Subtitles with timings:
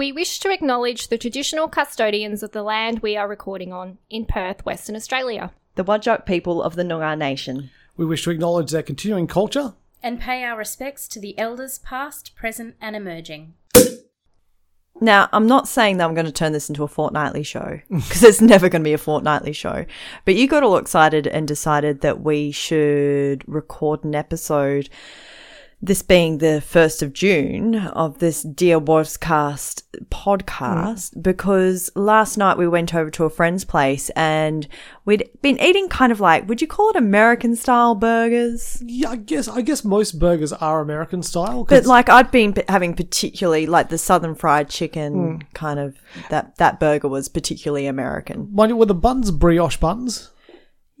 [0.00, 4.24] We wish to acknowledge the traditional custodians of the land we are recording on in
[4.24, 5.52] Perth, Western Australia.
[5.74, 7.68] The Wadjuk people of the Noongar Nation.
[7.98, 9.74] We wish to acknowledge their continuing culture.
[10.02, 13.52] And pay our respects to the elders past, present, and emerging.
[15.02, 18.22] Now, I'm not saying that I'm going to turn this into a fortnightly show because
[18.22, 19.84] it's never going to be a fortnightly show.
[20.24, 24.88] But you got all excited and decided that we should record an episode
[25.82, 31.22] this being the 1st of June of this Dear Warscast podcast mm.
[31.22, 34.68] because last night we went over to a friend's place and
[35.06, 38.82] we'd been eating kind of like, would you call it American style burgers?
[38.84, 41.64] Yeah, I guess, I guess most burgers are American style.
[41.64, 45.52] But like I'd been having particularly like the Southern fried chicken mm.
[45.54, 45.96] kind of
[46.28, 48.50] that, that burger was particularly American.
[48.52, 50.30] Mind you, Were the buns brioche buns?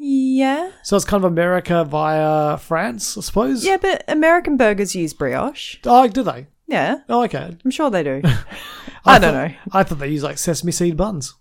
[0.02, 0.70] Yeah.
[0.82, 3.64] So it's kind of America via France, I suppose.
[3.64, 5.76] Yeah, but American burgers use brioche.
[5.84, 6.46] Oh, do they?
[6.66, 7.00] Yeah.
[7.08, 7.54] Oh, okay.
[7.64, 8.22] I'm sure they do.
[9.04, 9.54] I, don't thought, know.
[9.72, 11.34] I thought they use like sesame seed buns.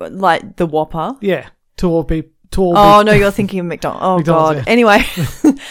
[0.00, 1.16] Like the Whopper.
[1.20, 1.50] Yeah.
[1.78, 4.02] To all be to all Oh beef- no, you're thinking of McDonald's.
[4.02, 4.66] Oh McDonald's, god.
[4.66, 4.72] yeah.
[4.72, 5.04] Anyway,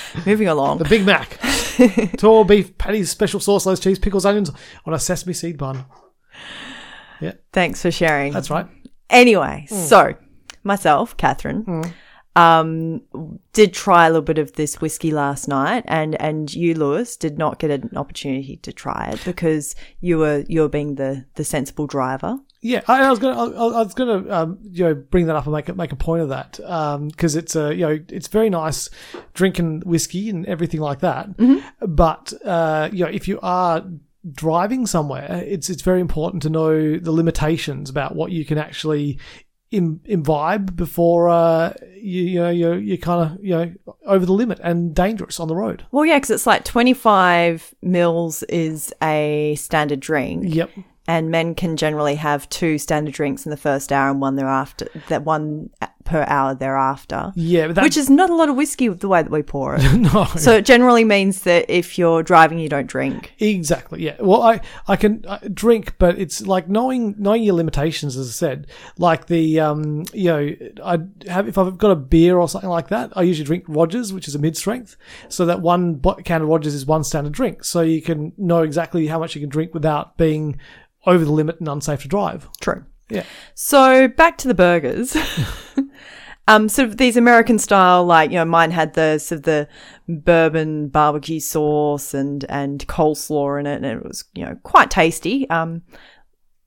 [0.26, 0.78] moving along.
[0.78, 1.38] the Big Mac.
[2.18, 4.50] to all beef patties, special sauce, loads cheese, pickles, onions
[4.86, 5.86] on a sesame seed bun.
[7.20, 7.34] Yeah.
[7.52, 8.32] Thanks for sharing.
[8.32, 8.68] That's right.
[9.10, 9.76] Anyway, Hmm.
[9.76, 10.14] so
[10.68, 11.84] myself, Catherine,
[12.36, 13.02] um,
[13.54, 17.38] did try a little bit of this whiskey last night, and and you, Lewis, did
[17.40, 21.44] not get an opportunity to try it because you were you were being the the
[21.44, 22.38] sensible driver.
[22.62, 25.46] Yeah, I, I was gonna, I, I was gonna, um, you know, bring that up
[25.46, 26.58] and make make a point of that,
[27.08, 28.90] because it's a, you know, it's very nice
[29.34, 31.30] drinking whiskey and everything like that.
[31.80, 33.84] But uh, you know, if you are
[34.32, 39.20] driving somewhere, it's it's very important to know the limitations about what you can actually
[39.72, 43.74] Im- imbibe before uh, you, you know you're you're kind of you know
[44.06, 45.86] over the limit and dangerous on the road.
[45.92, 50.44] Well, yeah, because it's like twenty five mils is a standard drink.
[50.48, 50.70] Yep.
[51.10, 54.88] and men can generally have two standard drinks in the first hour and one thereafter
[55.10, 55.70] that one
[56.08, 59.22] per hour thereafter Yeah, that, which is not a lot of whiskey with the way
[59.22, 60.26] that we pour it no.
[60.38, 64.04] so it generally means that if you're driving you don't drink Exactly.
[64.04, 64.16] Yeah.
[64.20, 68.16] Well, I I can drink, but it's like knowing knowing your limitations.
[68.18, 68.68] As I said,
[68.98, 72.88] like the um you know I have if I've got a beer or something like
[72.90, 74.96] that, I usually drink Rogers, which is a mid strength,
[75.30, 79.08] so that one can of Rogers is one standard drink, so you can know exactly
[79.08, 80.60] how much you can drink without being
[81.06, 82.50] over the limit and unsafe to drive.
[82.60, 83.24] true Yeah.
[83.56, 85.16] so back to the burgers.
[86.50, 89.68] Um sort of these american style like you know mine had the sort of the
[90.08, 95.50] bourbon barbecue sauce and and coleslaw in it and it was you know quite tasty.
[95.50, 95.82] Um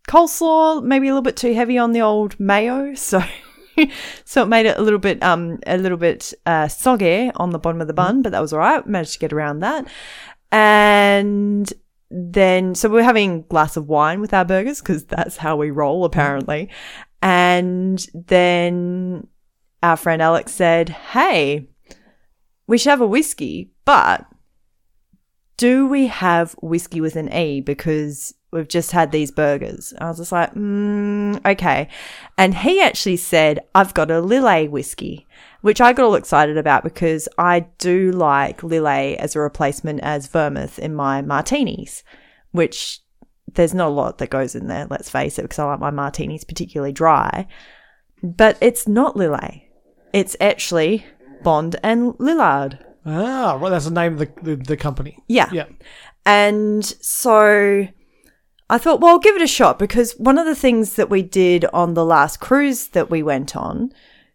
[0.07, 3.23] coleslaw maybe a little bit too heavy on the old mayo so
[4.27, 7.59] so it made it a little bit um a little bit uh soggy on the
[7.59, 8.87] bottom of the bun but that was all right.
[8.87, 9.87] Managed to get around that.
[10.53, 11.73] And
[12.11, 15.71] then so we're having a glass of wine with our burgers because that's how we
[15.71, 16.07] roll mm-hmm.
[16.07, 16.69] apparently
[17.23, 19.27] and then
[19.83, 21.69] our friend alex said hey
[22.67, 24.27] we should have a whiskey but
[25.61, 27.61] do we have whiskey with an E?
[27.61, 29.95] Because we've just had these burgers.
[30.01, 31.89] I was just like, mm, okay.
[32.37, 35.27] And he actually said, I've got a Lillet whiskey,
[35.61, 40.27] which I got all excited about because I do like Lillet as a replacement as
[40.27, 42.03] vermouth in my martinis,
[42.53, 43.01] which
[43.55, 45.91] there's not a lot that goes in there, let's face it, because I like my
[45.91, 47.47] martinis particularly dry.
[48.23, 49.63] But it's not Lillet.
[50.13, 51.05] It's actually
[51.43, 52.79] Bond and Lillard.
[53.07, 53.71] Ah, right.
[53.71, 55.17] That's the name of the the, the company.
[55.27, 55.49] Yeah.
[55.53, 55.67] Yeah.
[56.27, 57.89] And so
[58.71, 61.23] I thought, well, I'll give it a shot because one of the things that we
[61.23, 63.93] did on the last cruise that we went on,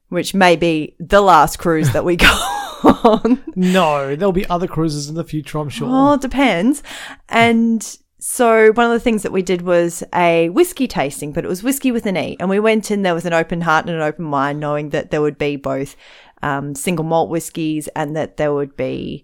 [0.09, 2.27] which may be the last cruise that we go
[2.83, 5.87] on, No, there'll be other cruises in the future, I'm sure.
[5.89, 6.83] well, it depends.
[7.29, 11.47] And so one of the things that we did was a whiskey tasting, but it
[11.47, 12.35] was whiskey with an E.
[12.39, 15.11] And we went in there with an open heart and an open mind, knowing that
[15.11, 15.95] there would be both
[16.43, 19.23] um, single malt whiskies and that there would be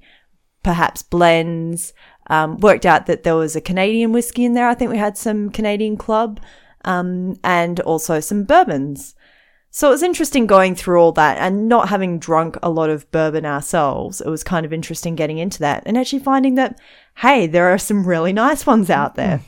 [0.63, 1.93] perhaps blends.
[2.28, 4.70] Um, worked out that there was a Canadian whiskey in there.
[4.70, 6.40] I think we had some Canadian Club
[6.85, 9.16] um, and also some bourbons.
[9.73, 13.09] So it was interesting going through all that and not having drunk a lot of
[13.12, 14.20] bourbon ourselves.
[14.20, 16.78] It was kind of interesting getting into that and actually finding that,
[17.18, 19.41] hey, there are some really nice ones out there.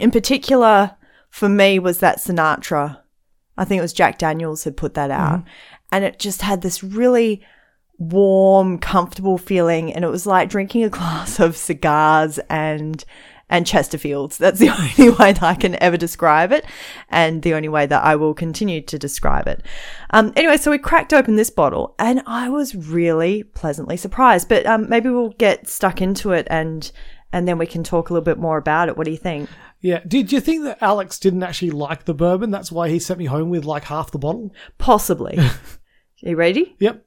[0.00, 0.96] In particular,
[1.28, 3.00] for me, was that Sinatra.
[3.58, 5.44] I think it was Jack Daniels had put that out.
[5.90, 7.42] And it just had this really
[8.10, 9.92] warm, comfortable feeling.
[9.92, 13.04] And it was like drinking a glass of cigars and
[13.52, 14.38] and Chesterfields.
[14.38, 14.70] That's the
[15.00, 16.64] only way that I can ever describe it,
[17.10, 19.64] and the only way that I will continue to describe it.
[20.10, 24.48] Um, anyway, so we cracked open this bottle, and I was really pleasantly surprised.
[24.48, 26.90] But um, maybe we'll get stuck into it, and
[27.32, 28.96] and then we can talk a little bit more about it.
[28.96, 29.50] What do you think?
[29.80, 30.00] Yeah.
[30.06, 32.50] Did you think that Alex didn't actually like the bourbon?
[32.50, 34.54] That's why he sent me home with like half the bottle.
[34.78, 35.38] Possibly.
[35.38, 35.48] Are
[36.20, 36.76] you ready?
[36.78, 37.04] Yep.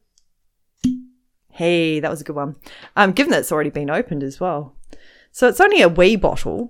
[1.55, 2.57] Hey, that was a good one.
[2.97, 4.75] Um, given that it's already been opened as well.
[5.31, 6.69] So it's only a wee bottle.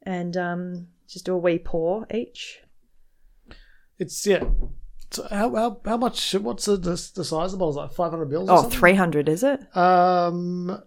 [0.00, 2.60] And um, just do a wee pour each.
[3.98, 4.42] It's yeah.
[5.10, 6.32] So how, how how much?
[6.32, 7.72] What's the the, the size of the bottle?
[7.72, 8.48] Is it like five hundred bills?
[8.50, 8.78] Oh, something?
[8.78, 9.76] 300, is it?
[9.76, 10.82] Um.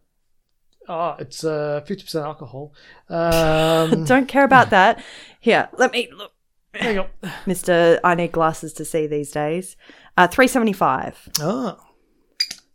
[0.88, 2.74] Oh, it's uh fifty percent alcohol.
[3.10, 4.06] Um.
[4.06, 5.04] Don't care about that.
[5.40, 6.32] Here, let me look.
[6.74, 7.30] There you go.
[7.46, 8.00] Mr.
[8.04, 9.76] I need glasses to see these days.
[10.18, 11.30] Uh, 375.
[11.42, 11.78] Ah,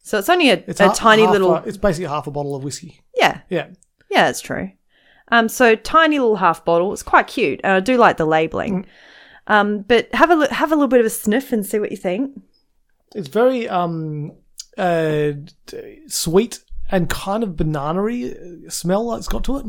[0.02, 1.54] So it's only a, it's a ha- tiny half little.
[1.56, 3.02] a- it's basically half a bottle of whiskey.
[3.16, 3.68] yeah, Yeah.
[4.10, 4.70] yeah, that's true.
[5.32, 6.92] Um, so tiny little half bottle.
[6.92, 8.86] It's quite cute, and I do like the labeling.
[9.46, 11.96] Um, but have a have a little bit of a sniff and see what you
[11.96, 12.38] think.
[13.14, 14.32] It's very um
[14.76, 15.32] uh
[16.08, 16.60] sweet
[16.90, 18.34] and kind of banana-y
[18.68, 19.66] smell that it's got to it.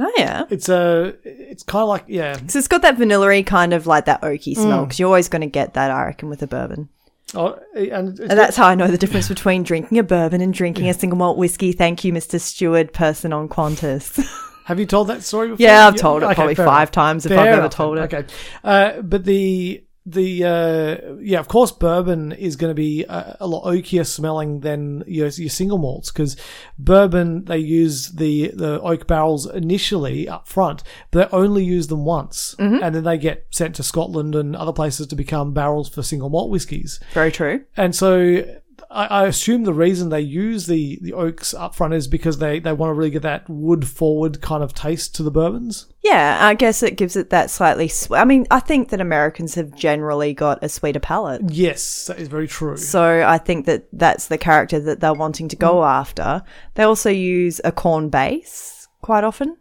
[0.00, 2.38] Oh yeah, It's a it's kind of like yeah.
[2.46, 4.84] so it's got that vanilla kind of like that oaky smell Mm.
[4.84, 6.88] because you're always going to get that, I reckon, with a bourbon.
[7.34, 10.54] Oh, and it's And that's how I know the difference between drinking a bourbon and
[10.54, 11.72] drinking a single malt whiskey.
[11.72, 12.40] Thank you, Mr.
[12.40, 14.24] Steward, person on Qantas.
[14.64, 15.64] Have you told that story before?
[15.64, 16.90] yeah, I've told it okay, probably five enough.
[16.90, 18.02] times if Fair I've ever told it.
[18.12, 18.24] Okay,
[18.64, 23.46] uh, but the the uh, yeah, of course, bourbon is going to be a, a
[23.46, 26.36] lot oakier smelling than your, your single malts because
[26.78, 32.04] bourbon they use the the oak barrels initially up front, but they only use them
[32.04, 32.82] once, Mm-hmm.
[32.82, 36.30] and then they get sent to Scotland and other places to become barrels for single
[36.30, 37.00] malt whiskies.
[37.12, 37.64] Very true.
[37.76, 38.44] And so
[38.90, 42.58] I, I assume the reason they use the, the oaks up front is because they,
[42.58, 45.86] they want to really get that wood forward kind of taste to the bourbons.
[46.02, 47.88] Yeah, I guess it gives it that slightly.
[47.88, 51.42] Sw- I mean, I think that Americans have generally got a sweeter palate.
[51.50, 52.76] Yes, that is very true.
[52.76, 55.86] So I think that that's the character that they're wanting to go mm.
[55.86, 56.42] after.
[56.74, 59.56] They also use a corn base quite often.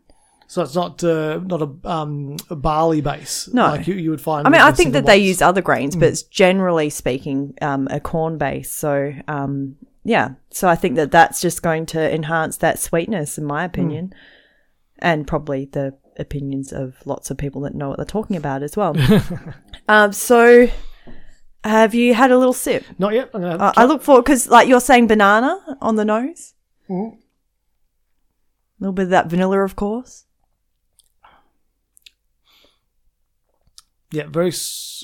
[0.49, 3.67] So it's not uh, not a, um, a barley base No.
[3.67, 4.47] like you, you would find.
[4.47, 7.99] I mean, I think that they use other grains, but it's generally speaking um, a
[7.99, 8.71] corn base.
[8.71, 13.43] So um, yeah, so I think that that's just going to enhance that sweetness, in
[13.43, 14.13] my opinion,
[14.99, 18.77] and probably the opinions of lots of people that know what they're talking about as
[18.77, 18.95] well.
[19.89, 20.69] um, so.
[21.63, 22.85] Have you had a little sip?
[22.97, 23.35] not yet.
[23.35, 26.53] Uh, I look forward because, like, you're saying banana on the nose.
[26.89, 27.15] Mhm.
[27.15, 27.17] A
[28.79, 30.23] little bit of that vanilla, of course.
[34.11, 34.51] Yeah, very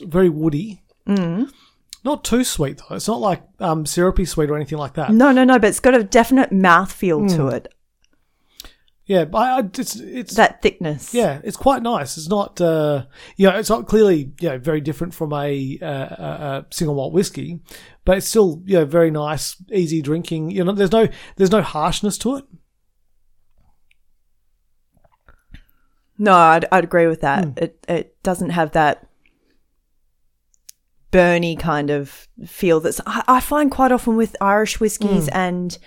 [0.06, 0.84] very woody.
[1.08, 1.52] Mm.
[2.06, 2.96] Not too sweet though.
[2.96, 5.12] It's not like um, syrupy sweet or anything like that.
[5.12, 7.54] No, no, no, but it's got a definite mouthfeel to Mm.
[7.54, 7.74] it.
[9.06, 11.14] Yeah, but I, I, it's it's That thickness.
[11.14, 12.16] Yeah, it's quite nice.
[12.18, 13.06] It's not, uh,
[13.36, 16.26] you know, it's not clearly, you know, very different from a, uh, a,
[16.62, 17.60] a single malt whiskey,
[18.06, 20.52] but it's still, you know, very nice, easy drinking.
[20.52, 22.46] You know, there's no, there's no harshness to it.
[26.18, 27.44] No, I'd, I'd agree with that.
[27.46, 27.52] Hmm.
[27.58, 29.08] It it doesn't have that
[31.12, 35.36] burny kind of feel that's I, I find quite often with Irish whiskies Hmm.
[35.38, 35.78] and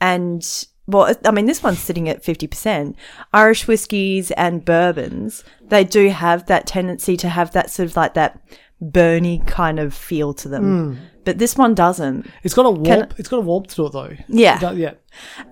[0.00, 2.96] and well, I mean this one's sitting at fifty percent.
[3.32, 8.14] Irish whiskies and bourbons they do have that tendency to have that sort of like
[8.14, 8.40] that
[8.82, 11.00] burny kind of feel to them, Hmm.
[11.28, 12.26] But this one doesn't.
[12.42, 13.10] It's got a warmth.
[13.10, 14.16] Can- it's got a warmth to it though.
[14.28, 14.58] Yeah.
[14.58, 14.94] Does- yeah.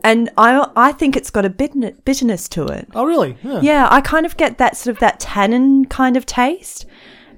[0.03, 2.89] And I I think it's got a bitterness, bitterness to it.
[2.95, 3.37] Oh, really?
[3.43, 3.61] Yeah.
[3.61, 6.87] Yeah, I kind of get that sort of that tannin kind of taste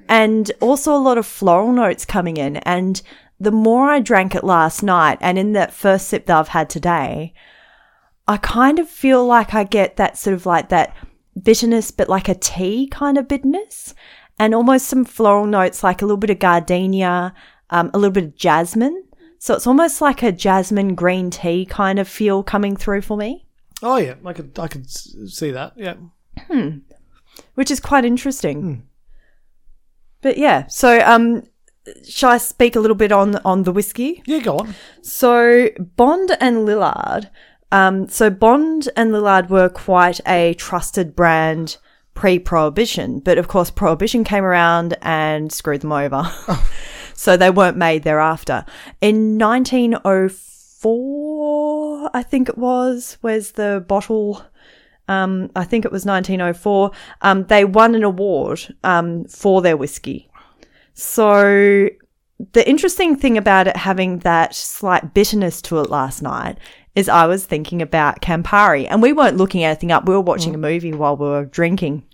[0.08, 2.58] and also a lot of floral notes coming in.
[2.58, 3.02] And
[3.40, 6.70] the more I drank it last night and in that first sip that I've had
[6.70, 7.32] today,
[8.28, 10.94] I kind of feel like I get that sort of like that
[11.42, 13.94] bitterness, but like a tea kind of bitterness
[14.38, 17.34] and almost some floral notes, like a little bit of gardenia,
[17.70, 19.04] um, a little bit of jasmine.
[19.38, 23.46] So it's almost like a jasmine green tea kind of feel coming through for me.
[23.82, 24.14] Oh, yeah.
[24.24, 25.74] I could, I could see that.
[25.76, 25.94] Yeah.
[27.54, 28.88] which is quite interesting.
[30.20, 31.44] But yeah, so um,
[32.08, 34.22] shall I speak a little bit on on the whiskey?
[34.26, 34.74] Yeah, go on.
[35.02, 37.30] So Bond and Lillard.
[37.70, 41.76] Um, so Bond and Lillard were quite a trusted brand
[42.14, 46.28] pre-prohibition, but of course prohibition came around and screwed them over.
[47.18, 48.64] so they weren't made thereafter.
[49.00, 54.46] In 1904, I think it was, where's the bottle?
[55.08, 56.92] Um, I think it was 1904.
[57.22, 60.30] Um, they won an award um, for their whiskey.
[60.94, 61.88] So
[62.52, 66.58] the interesting thing about it having that slight bitterness to it last night
[66.94, 70.06] is I was thinking about Campari and we weren't looking anything up.
[70.06, 72.04] We were watching a movie while we were drinking.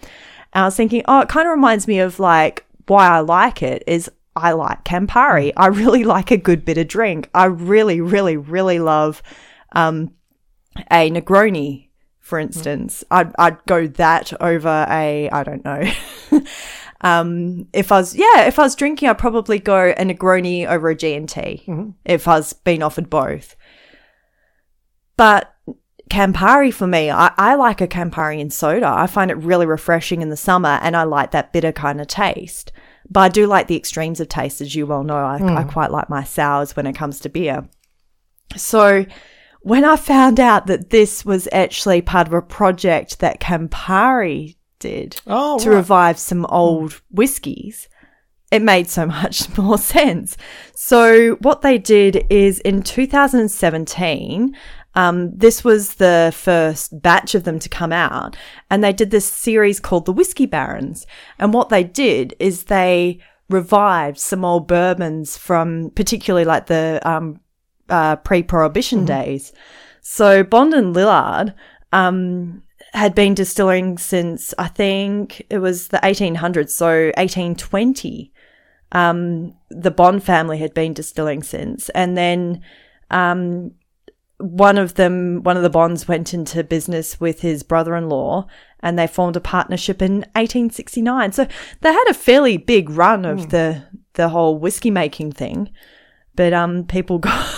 [0.54, 3.62] And I was thinking, oh, it kind of reminds me of like why I like
[3.62, 5.52] it is I like Campari.
[5.56, 7.30] I really like a good bit of drink.
[7.34, 9.22] I really, really, really love
[9.72, 10.12] um,
[10.90, 11.88] a Negroni,
[12.20, 13.04] for instance.
[13.10, 15.82] I'd, I'd go that over a, I don't know.
[17.00, 20.88] um, if I was, yeah, if I was drinking, I'd probably go a Negroni over
[20.88, 21.64] a G&T
[22.04, 23.56] if I was being offered both.
[25.16, 25.54] But
[26.10, 28.86] Campari for me, I, I like a Campari in soda.
[28.86, 32.08] I find it really refreshing in the summer and I like that bitter kind of
[32.08, 32.72] taste.
[33.10, 35.16] But I do like the extremes of taste, as you well know.
[35.16, 35.68] I, I hmm.
[35.68, 37.68] quite like my sours when it comes to beer.
[38.56, 39.04] So
[39.60, 45.20] when I found out that this was actually part of a project that Campari did
[45.26, 45.76] Oh, to right.
[45.76, 46.54] revive some hmm.
[46.54, 47.88] old whiskies,
[48.50, 50.36] it made so much more sense.
[50.74, 54.56] So what they did is in 2017,
[54.94, 58.36] um, this was the first batch of them to come out,
[58.70, 61.06] and they did this series called the Whiskey Barons.
[61.38, 67.40] And what they did is they revived some old bourbons from particularly like the um,
[67.88, 69.52] uh, pre-prohibition days.
[70.00, 71.54] So Bond and Lillard
[71.92, 78.32] um, had been distilling since I think it was the 1800s, so 1820.
[78.92, 82.62] Um, the Bond family had been distilling since, and then
[83.10, 83.72] um,
[84.38, 88.46] one of them, one of the Bonds, went into business with his brother-in-law,
[88.80, 91.32] and they formed a partnership in 1869.
[91.32, 91.46] So
[91.80, 95.70] they had a fairly big run of the the whole whiskey making thing,
[96.34, 97.48] but um, people got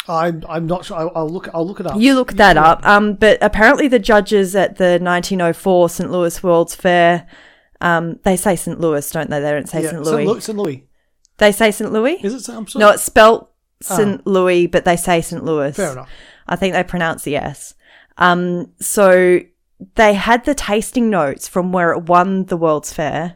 [0.08, 0.98] I'm I'm not sure.
[0.98, 1.50] I'll, I'll look.
[1.54, 2.00] I'll look it up.
[2.00, 2.86] You look that up.
[2.86, 6.12] Um, but apparently the judges at the 1904 St.
[6.12, 7.28] Louis World's Fair,
[7.82, 8.80] um, they say St.
[8.80, 9.40] Louis, don't they?
[9.40, 10.04] They don't say yeah, St.
[10.04, 10.16] Louis.
[10.16, 10.28] St.
[10.28, 10.42] Louis.
[10.42, 10.58] St.
[10.58, 10.88] Louis.
[11.38, 11.92] They say St.
[11.92, 12.24] Louis.
[12.24, 12.42] Is it?
[12.42, 12.58] St.
[12.58, 12.82] I'm sorry.
[12.86, 14.26] No, it's spelt St.
[14.26, 15.44] Louis, but they say St.
[15.44, 15.76] Louis.
[15.76, 16.10] Fair enough.
[16.48, 17.74] I think they pronounce the S.
[18.18, 19.40] Um, so
[19.96, 23.36] they had the tasting notes from where it won the World's Fair,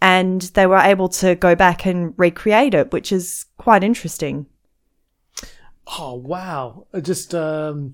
[0.00, 4.46] and they were able to go back and recreate it, which is quite interesting.
[5.86, 6.86] Oh wow!
[7.02, 7.92] Just um,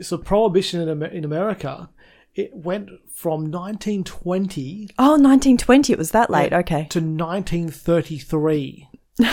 [0.00, 1.90] so prohibition in in America,
[2.34, 6.52] it went from 1920 Oh, 1920, it was that late.
[6.52, 6.86] Okay.
[6.90, 8.88] to 1933.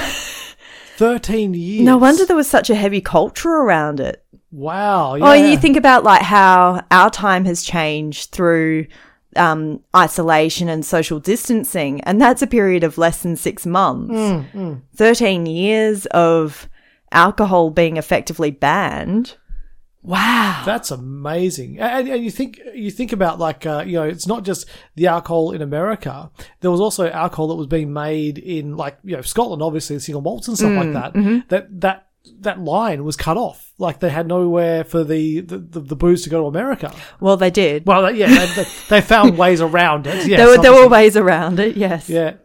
[0.98, 1.86] Thirteen years.
[1.86, 4.24] No wonder there was such a heavy culture around it.
[4.52, 5.16] Wow.
[5.16, 5.26] Yeah.
[5.30, 8.88] Oh, you think about like how our time has changed through
[9.36, 14.46] um, isolation and social distancing, and that's a period of less than six months.
[14.96, 16.70] Thirteen years of
[17.16, 19.38] alcohol being effectively banned.
[20.04, 20.62] Wow.
[20.66, 21.80] That's amazing.
[21.80, 25.08] And, and you think you think about like uh, you know it's not just the
[25.08, 26.30] alcohol in America.
[26.60, 30.22] There was also alcohol that was being made in like you know Scotland, obviously single
[30.22, 31.14] malts and stuff like that.
[31.50, 32.08] That that
[32.42, 33.72] that line was cut off.
[33.80, 36.94] Like they had nowhere for the the, the, the booze to go to America.
[37.20, 37.88] Well, they did.
[37.88, 40.28] Well, yeah, they, they, they found ways around it.
[40.28, 41.76] Yes, there were there were ways around it.
[41.78, 42.10] Yes.
[42.10, 42.36] Yeah,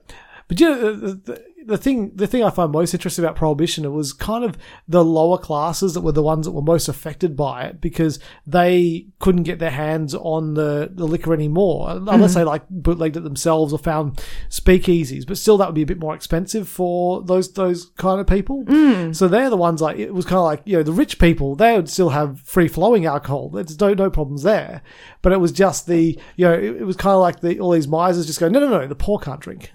[0.49, 3.91] but you know, the, the, thing the thing I find most interesting about prohibition it
[3.91, 4.57] was kind of
[4.89, 9.07] the lower classes that were the ones that were most affected by it because they
[9.19, 12.41] couldn't get their hands on the, the liquor anymore unless mm-hmm.
[12.41, 15.27] they like bootlegged it themselves or found speakeasies.
[15.27, 18.65] But still, that would be a bit more expensive for those those kind of people.
[18.65, 19.15] Mm.
[19.15, 21.55] So they're the ones like it was kind of like you know the rich people
[21.55, 23.51] they would still have free flowing alcohol.
[23.51, 24.83] There's no no problems there.
[25.23, 27.71] But it was just the you know it, it was kind of like the all
[27.71, 29.71] these misers just go no no no the poor can't drink.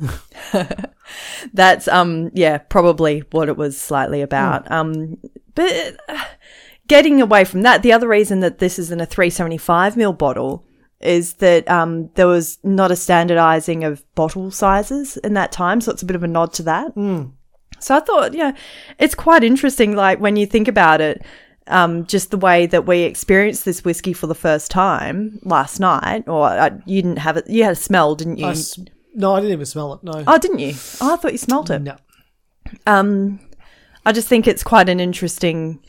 [1.54, 4.70] That's um yeah, probably what it was slightly about.
[4.72, 5.18] Um
[5.54, 6.24] but uh,
[6.88, 10.66] getting away from that, the other reason that this is in a 375 ml bottle
[11.02, 15.92] is that um there was not a standardizing of bottle sizes in that time, so
[15.92, 16.96] it's a bit of a nod to that.
[17.80, 18.54] So I thought, yeah,
[19.00, 21.24] it's quite interesting like when you think about it
[21.68, 26.28] um, just the way that we experienced this whiskey for the first time last night,
[26.28, 28.46] or uh, you didn't have it, you had a smell, didn't you?
[28.46, 28.54] I
[29.16, 30.04] no, I didn't even smell it.
[30.04, 30.24] No.
[30.28, 30.74] oh, didn't you?
[31.02, 31.80] Oh, I thought you smelt it.
[31.80, 31.96] no.
[32.86, 33.40] Um,
[34.06, 35.80] I just think it's quite an interesting,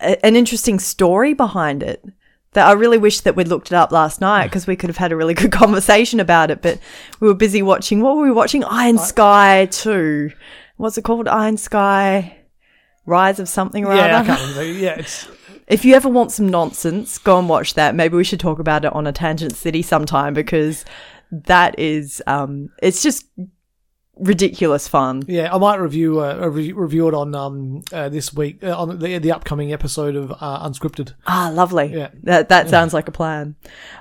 [0.00, 2.04] a- an interesting story behind it.
[2.52, 4.96] That I really wish that we'd looked it up last night because we could have
[4.96, 6.62] had a really good conversation about it.
[6.62, 6.78] But
[7.20, 8.00] we were busy watching.
[8.00, 8.64] What were we watching?
[8.64, 10.30] Iron Sky Two.
[10.78, 11.28] What's it called?
[11.28, 12.36] Iron Sky.
[13.04, 14.26] Rise of something or Yeah, I other.
[14.28, 14.64] can't remember.
[14.64, 15.28] Yeah, it's
[15.66, 17.94] If you ever want some nonsense, go and watch that.
[17.94, 20.84] Maybe we should talk about it on a Tangent City sometime because
[21.32, 23.26] that is, um, it's just
[24.18, 25.22] ridiculous fun.
[25.28, 25.52] yeah.
[25.54, 29.18] I might review uh, re- review it on um uh, this week uh, on the
[29.18, 31.12] the upcoming episode of uh, Unscripted.
[31.26, 31.86] Ah, lovely.
[31.92, 32.08] Yeah.
[32.22, 33.56] That that sounds like a plan.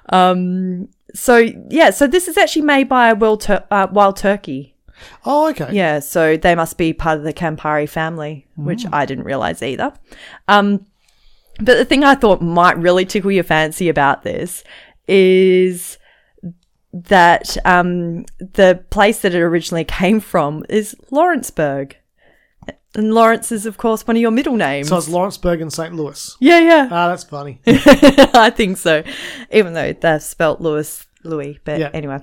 [0.10, 1.38] Um, so
[1.70, 4.76] yeah, so this is actually made by a wild, tur- uh, wild turkey.
[5.26, 5.70] Oh, okay.
[5.74, 9.92] Yeah, so they must be part of the Campari family, which I didn't realize either.
[10.48, 10.86] Um,
[11.58, 14.64] But the thing I thought might really tickle your fancy about this
[15.08, 15.98] is
[16.94, 21.96] that um, the place that it originally came from is Lawrenceburg.
[22.96, 24.88] And Lawrence is, of course, one of your middle names.
[24.88, 25.94] So it's Lawrenceburg and St.
[25.94, 26.38] Louis.
[26.40, 26.88] yeah, yeah.
[26.90, 27.60] Ah, that's funny.
[27.68, 29.04] I think so,
[29.52, 31.60] even though they've spelt Louis Louis.
[31.66, 31.90] But Yeah.
[31.94, 32.20] anyway,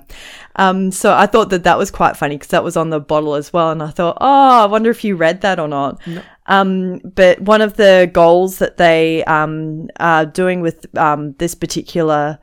[0.55, 3.35] um, so I thought that that was quite funny because that was on the bottle
[3.35, 6.01] as well, and I thought, oh, I wonder if you read that or not.
[6.47, 12.39] Um, but one of the goals that they um, are doing with um, this particular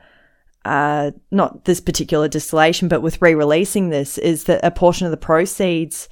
[0.65, 5.17] uh, not this particular distillation, but with re-releasing this, is that a portion of the
[5.17, 6.09] proceeds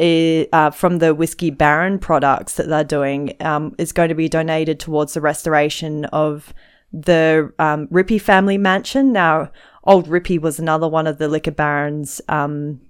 [0.00, 4.28] i uh, from the whiskey Baron products that they're doing um, is going to be
[4.28, 6.54] donated towards the restoration of
[6.92, 9.12] the um, Ripy family mansion.
[9.12, 9.50] Now,
[9.84, 12.20] old Ripy was another one of the liquor barons.
[12.28, 12.80] Um,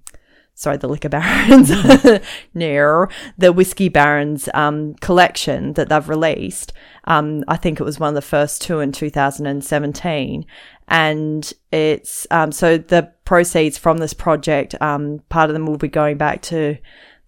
[0.59, 1.71] sorry, the liquor barons,
[2.55, 3.07] no,
[3.39, 6.73] the whiskey barons um, collection that they've released.
[7.05, 10.45] Um, I think it was one of the first two in 2017.
[10.89, 15.87] And it's, um, so the proceeds from this project, um, part of them will be
[15.87, 16.77] going back to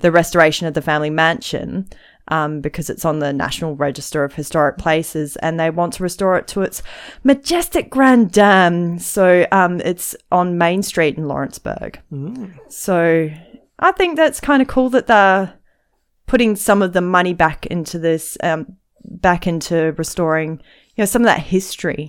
[0.00, 1.88] the restoration of the family mansion.
[2.30, 6.36] Um, because it's on the National Register of Historic Places and they want to restore
[6.38, 6.80] it to its
[7.24, 9.00] majestic grand dam.
[9.00, 11.98] So, um, it's on Main Street in Lawrenceburg.
[12.68, 13.28] So
[13.80, 15.54] I think that's kind of cool that they're
[16.26, 20.60] putting some of the money back into this, um, back into restoring,
[20.94, 22.06] you know, some of that history.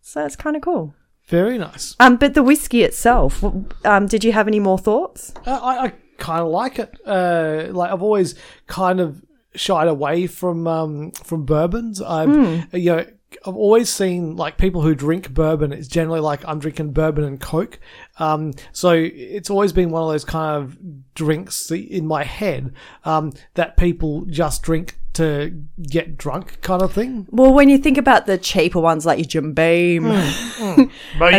[0.00, 0.94] So that's kind of cool.
[1.26, 1.94] Very nice.
[2.00, 3.44] Um, but the whiskey itself,
[3.84, 5.34] um, did you have any more thoughts?
[5.46, 5.92] Uh, I, I
[6.22, 6.96] kind of like it.
[7.04, 8.36] Uh, like I've always
[8.68, 9.22] kind of
[9.54, 12.00] shied away from um, from bourbons.
[12.00, 12.32] I'm
[12.72, 13.06] you know
[13.44, 15.72] I've always seen like people who drink bourbon.
[15.72, 17.80] It's generally like I'm drinking bourbon and coke.
[18.18, 20.78] Um, so it's always been one of those kind of
[21.14, 22.72] drinks in my head
[23.04, 27.26] um, that people just drink to get drunk, kind of thing.
[27.30, 30.90] Well, when you think about the cheaper ones like your Jim Beam and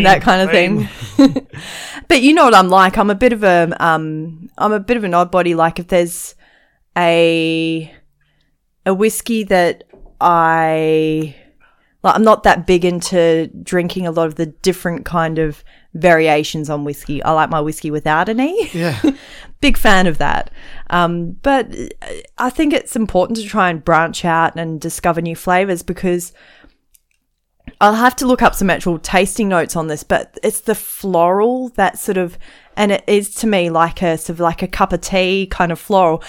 [0.06, 0.88] that kind of thing.
[2.08, 2.98] but you know what I'm like.
[2.98, 5.56] I'm a bit of a um I'm a bit of an odd body.
[5.56, 6.36] Like if there's
[6.98, 7.93] a
[8.86, 9.86] a whiskey that
[10.21, 11.36] I
[12.04, 16.69] like I'm not that big into drinking a lot of the different kind of variations
[16.69, 17.21] on whiskey.
[17.23, 18.69] I like my whiskey without an E.
[18.73, 18.99] Yeah.
[19.62, 20.49] Big fan of that.
[20.89, 21.73] Um, but
[22.38, 26.34] I think it's important to try and branch out and discover new flavors because
[27.79, 31.69] I'll have to look up some actual tasting notes on this, but it's the floral
[31.69, 32.38] that sort of,
[32.75, 35.71] and it is to me like a sort of like a cup of tea kind
[35.71, 36.23] of floral.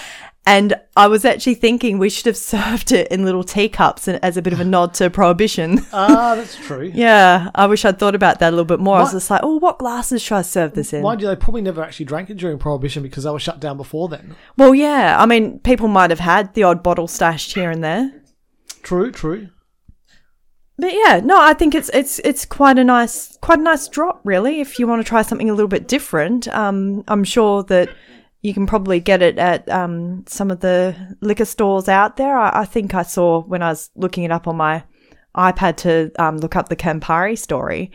[0.47, 4.37] And I was actually thinking we should have served it in little teacups and- as
[4.37, 5.87] a bit of a nod to prohibition.
[5.93, 6.91] Ah, that's true.
[6.95, 8.97] yeah, I wish I'd thought about that a little bit more.
[8.99, 11.03] I was just like, oh, what glasses should I serve this in?
[11.03, 13.77] Mind you, they probably never actually drank it during Prohibition because they were shut down
[13.79, 14.37] before then.
[14.59, 18.13] Well, yeah, I mean, people might have had the odd bottle stashed here and there.
[18.83, 19.49] True, true.
[20.77, 24.21] But yeah, no, I think it's it's it's quite a nice quite a nice drop,
[24.25, 24.61] really.
[24.61, 27.91] If you want to try something a little bit different, um, I'm sure that
[28.45, 32.37] you can probably get it at um, some of the liquor stores out there.
[32.37, 34.85] I, I think I saw when I was looking it up on my
[35.35, 37.91] iPad to um, look up the Campari story.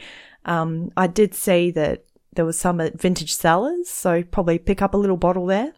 [0.45, 4.95] Um, I did see that there was some at Vintage Cellars, so probably pick up
[4.95, 5.71] a little bottle there.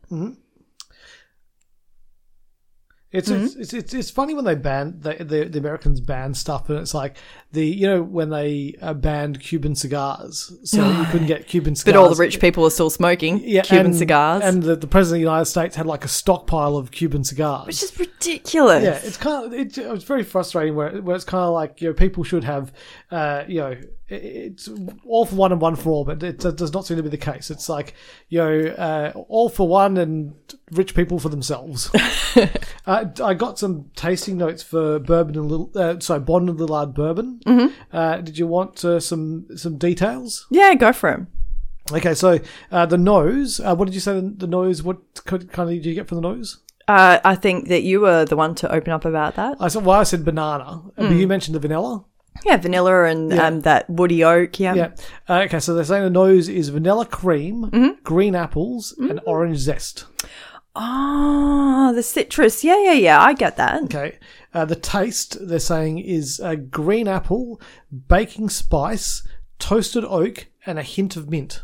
[3.13, 3.43] It's, Mm-hmm.
[3.43, 6.79] it's, it's it's it's funny when they ban the, the the Americans ban stuff and
[6.79, 7.17] it's like
[7.51, 10.53] the you know when they uh, banned Cuban cigars.
[10.63, 13.87] So you couldn't get Cuban cigars But all the rich people are still smoking Cuban
[13.87, 16.91] and- cigars, and the, the president of the United States had like a stockpile of
[16.91, 17.67] Cuban cigars.
[17.67, 18.83] Which is ridiculous.
[18.83, 21.89] yeah it's kind of it, it's very frustrating where, where it's kind of like you
[21.89, 22.71] know people should have
[23.11, 23.75] uh you know
[24.11, 24.69] it's
[25.05, 27.17] all for one and one for all but it does not seem to be the
[27.17, 27.93] case it's like
[28.29, 30.33] you know uh, all for one and
[30.71, 31.89] rich people for themselves
[32.87, 36.95] Uh, I got some tasting notes for bourbon and little, uh, sorry, Bond and Lillard
[36.95, 37.39] bourbon.
[37.45, 37.95] Mm-hmm.
[37.95, 40.47] Uh, did you want uh, some some details?
[40.49, 41.95] yeah, go for it.
[41.95, 42.39] Okay, so
[42.71, 43.59] uh, the nose.
[43.59, 44.13] Uh, what did you say?
[44.15, 44.81] The, the nose.
[44.81, 46.59] What kind of did you get from the nose?
[46.87, 49.57] Uh, I think that you were the one to open up about that.
[49.59, 51.19] I said, well, I said banana, but Mm.
[51.19, 52.03] you mentioned the vanilla.
[52.45, 53.47] Yeah, vanilla and Yeah.
[53.47, 54.59] um, that woody oak.
[54.59, 54.73] Yeah.
[54.73, 54.91] Yeah.
[55.29, 58.01] Uh, okay, so they're saying the nose is vanilla cream, Mm-hmm.
[58.03, 60.05] green apples, and orange zest.
[60.75, 62.63] Oh, the citrus.
[62.63, 63.21] Yeah, yeah, yeah.
[63.21, 63.83] I get that.
[63.83, 64.17] Okay.
[64.53, 67.59] Uh, the taste they're saying is uh, green apple,
[68.07, 69.23] baking spice,
[69.59, 71.63] toasted oak, and a hint of mint.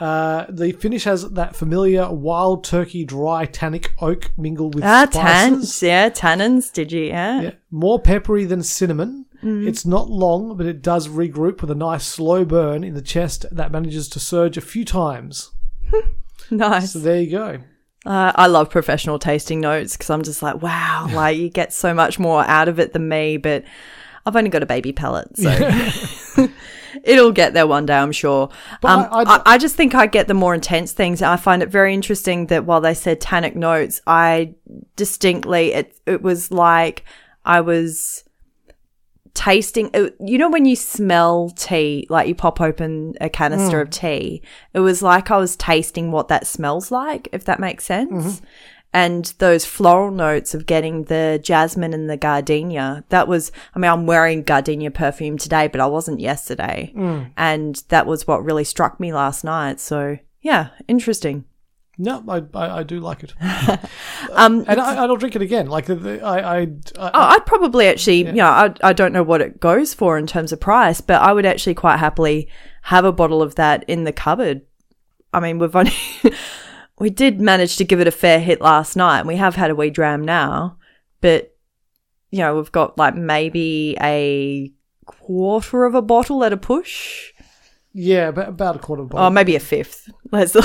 [0.00, 5.70] Uh, the finish has that familiar wild turkey dry tannic oak mingled with Ah, spices.
[5.70, 5.82] tannins.
[5.82, 6.72] Yeah, tannins.
[6.72, 7.04] Did you?
[7.04, 7.40] Yeah.
[7.40, 9.26] Yeah, more peppery than cinnamon.
[9.42, 9.68] Mm.
[9.68, 13.46] It's not long, but it does regroup with a nice slow burn in the chest
[13.52, 15.50] that manages to surge a few times.
[16.50, 16.92] Nice.
[16.92, 17.58] So there you go.
[18.04, 21.94] Uh, I love professional tasting notes because I'm just like, wow, like you get so
[21.94, 23.64] much more out of it than me, but
[24.26, 25.48] I've only got a baby palate, so
[27.02, 28.48] it'll get there one day, I'm sure.
[28.80, 31.22] But Um, I- I, I- just think I get the more intense things.
[31.22, 34.54] I find it very interesting that while they said tannic notes, I
[34.96, 37.04] distinctly, it, it was like
[37.44, 38.22] I was
[39.34, 43.90] tasting it- you know when you smell tea like you pop open a canister of
[43.90, 44.40] tea
[44.72, 48.40] it was like i was tasting what that smells like if that makes sense
[48.94, 53.90] and those floral notes of getting the jasmine and the gardenia that was i mean
[53.90, 56.90] i'm wearing gardenia perfume today but i wasn't yesterday.
[57.36, 59.80] And that was what really struck me last night.
[59.80, 61.44] So yeah interesting.
[61.96, 63.32] No, I, I, I do like it,
[64.32, 65.66] um and I, I'll drink it again.
[65.68, 66.66] Like the, the, I, I, I
[66.98, 70.26] Oh, I'd probably actually, you know, I, I don't know what it goes for in
[70.26, 72.48] terms of price, but I would actually quite happily
[72.82, 74.62] have a bottle of that in the cupboard.
[75.32, 75.92] I mean, we've only,
[76.98, 79.20] we did manage to give it a fair hit last night.
[79.20, 80.78] and We have had a wee dram now,
[81.20, 81.54] but,
[82.30, 84.72] you know, we've got like maybe a
[85.06, 87.32] quarter of a bottle at a push.
[87.92, 89.26] yeah, about, about a quarter of a bottle.
[89.26, 90.10] Oh, maybe a fifth.
[90.32, 90.56] Let's,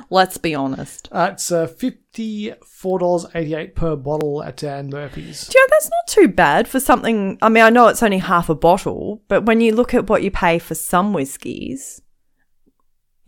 [0.10, 1.08] let's be honest.
[1.12, 5.46] Uh, it's uh, fifty four dollars eighty eight per bottle at Dan Murphy's.
[5.48, 7.38] Do you know, that's not too bad for something.
[7.40, 10.22] I mean, I know it's only half a bottle, but when you look at what
[10.22, 12.02] you pay for some whiskies,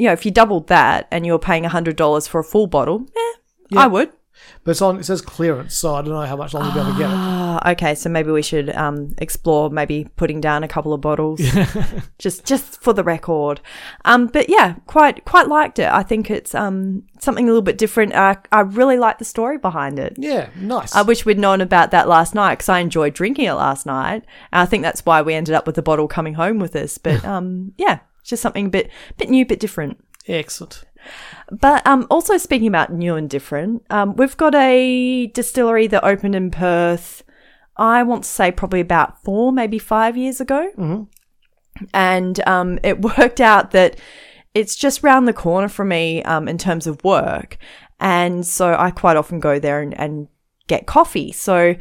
[0.01, 3.33] you know, if you doubled that and you're paying $100 for a full bottle, eh,
[3.71, 3.81] Yeah.
[3.83, 4.11] I would.
[4.65, 4.99] But it's on.
[4.99, 7.11] It says clearance, so I don't know how much longer you'll be able to get
[7.11, 7.15] it.
[7.15, 11.41] Ah, okay, so maybe we should um, explore maybe putting down a couple of bottles,
[12.19, 13.61] just just for the record.
[14.07, 15.89] Um, but yeah, quite quite liked it.
[15.91, 18.15] I think it's um, something a little bit different.
[18.15, 20.15] I I really like the story behind it.
[20.17, 20.95] Yeah, nice.
[20.95, 24.25] I wish we'd known about that last night because I enjoyed drinking it last night.
[24.53, 26.97] I think that's why we ended up with the bottle coming home with us.
[26.97, 30.03] But um, yeah, just something a bit, bit new, bit different.
[30.27, 30.85] Excellent.
[31.51, 36.35] But um, also speaking about new and different, um, we've got a distillery that opened
[36.35, 37.23] in Perth.
[37.77, 40.71] I want to say probably about four, maybe five years ago,
[41.95, 43.99] and um, it worked out that
[44.55, 47.57] it's just round the corner from me um, in terms of work,
[47.99, 50.29] and so I quite often go there and, and
[50.67, 51.33] get coffee.
[51.33, 51.75] So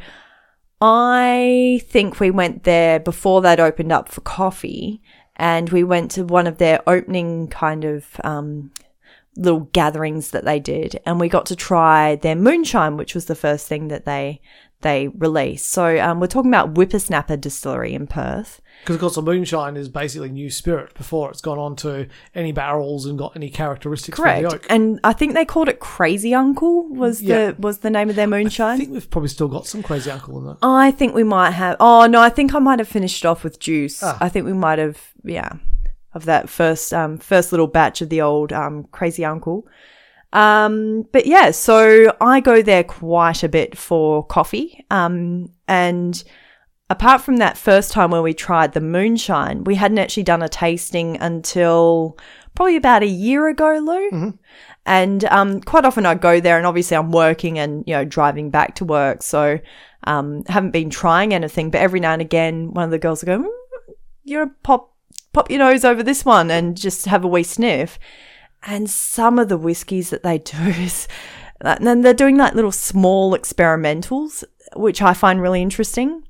[0.80, 5.02] I think we went there before they'd opened up for coffee,
[5.40, 8.70] and we went to one of their opening kind of um,
[9.36, 13.34] little gatherings that they did, and we got to try their moonshine, which was the
[13.34, 14.42] first thing that they
[14.82, 15.64] they release.
[15.66, 18.60] So um, we're talking about Whippersnapper Distillery in Perth.
[18.80, 22.50] Because of course, the moonshine is basically new spirit before it's gone on to any
[22.50, 24.66] barrels and got any characteristics from the Correct, oak.
[24.70, 27.50] and I think they called it Crazy Uncle was Yeah.
[27.50, 28.76] the was the name of their moonshine.
[28.76, 30.56] I think we've probably still got some crazy uncle in there.
[30.62, 31.76] I think we might have.
[31.78, 34.02] Oh no, I think I might have finished off with juice.
[34.02, 34.16] Ah.
[34.18, 35.50] I think we might have, yeah,
[36.14, 39.66] of that first um first little batch of the old um crazy uncle.
[40.32, 44.84] Um, but yeah, so I go there quite a bit for coffee.
[44.90, 46.22] Um, and
[46.88, 50.48] apart from that first time when we tried the moonshine, we hadn't actually done a
[50.48, 52.16] tasting until
[52.54, 54.08] probably about a year ago, Lou.
[54.86, 58.50] And um, quite often I go there, and obviously I'm working and you know driving
[58.50, 59.58] back to work, so
[60.04, 61.70] um, haven't been trying anything.
[61.70, 64.92] But every now and again, one of the girls will go, mm, "You know, pop
[65.32, 67.98] pop your nose over this one and just have a wee sniff."
[68.62, 71.08] And some of the whiskies that they do is,
[71.60, 74.44] and then they're doing like little small experimentals,
[74.76, 76.24] which I find really interesting.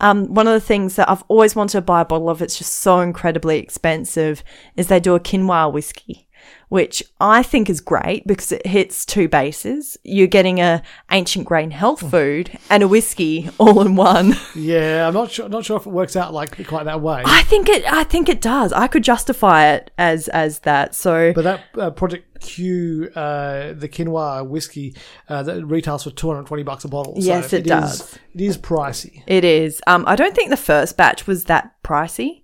[0.00, 2.56] Um, one of the things that I've always wanted to buy a bottle of, it's
[2.56, 4.42] just so incredibly expensive,
[4.74, 6.26] is they do a quinoa whiskey,
[6.68, 9.96] which I think is great because it hits two bases.
[10.04, 14.34] You're getting a ancient grain health food and a whiskey all in one.
[14.54, 15.48] Yeah, I'm not sure.
[15.48, 17.22] Not sure if it works out like quite that way.
[17.24, 17.84] I think it.
[17.90, 18.72] I think it does.
[18.72, 20.94] I could justify it as as that.
[20.94, 24.94] So But that uh, Project Q, uh, the quinoa whiskey,
[25.28, 27.14] uh, that retails for 220 bucks a bottle.
[27.16, 28.18] Yes, it does.
[28.34, 29.22] it is pricey.
[29.26, 29.80] It is.
[29.86, 32.42] Um, I don't think the first batch was that pricey.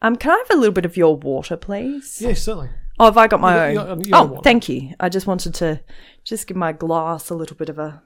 [0.00, 2.20] Um, can I have a little bit of your water, please?
[2.20, 2.70] Yeah, certainly.
[3.00, 3.98] Oh, have I got my You got- own?
[4.00, 4.94] you got- you got oh, thank you.
[4.98, 5.80] I just wanted to
[6.24, 8.02] just give my glass a little bit of a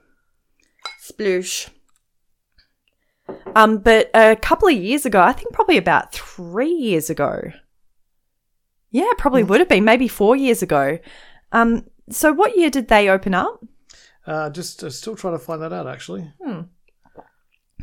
[1.03, 1.69] sploosh.
[3.55, 7.53] Um, but a couple of years ago, I think probably about three years ago.
[8.91, 9.21] Yeah, it Hmm.
[9.21, 10.99] probably would have been maybe four years ago.
[11.53, 13.65] Um, so what year did they open up?
[14.27, 16.31] Uh, just uh, still trying to find that out, actually.
[16.45, 16.61] Hmm.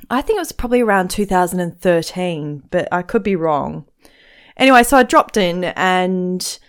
[0.09, 3.85] I think it was probably around 2013, but I could be wrong.
[4.57, 6.59] Anyway, so I dropped in and